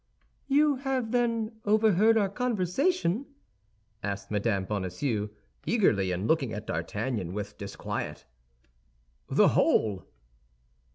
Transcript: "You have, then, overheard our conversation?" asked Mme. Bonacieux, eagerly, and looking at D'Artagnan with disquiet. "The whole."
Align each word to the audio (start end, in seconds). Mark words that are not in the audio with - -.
"You 0.47 0.77
have, 0.77 1.11
then, 1.11 1.57
overheard 1.63 2.17
our 2.17 2.27
conversation?" 2.27 3.27
asked 4.01 4.31
Mme. 4.31 4.63
Bonacieux, 4.63 5.29
eagerly, 5.67 6.11
and 6.11 6.27
looking 6.27 6.53
at 6.53 6.65
D'Artagnan 6.65 7.33
with 7.33 7.55
disquiet. 7.59 8.25
"The 9.29 9.49
whole." 9.49 10.07